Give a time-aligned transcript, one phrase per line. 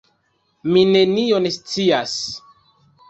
[0.71, 2.17] Mi nenion scias.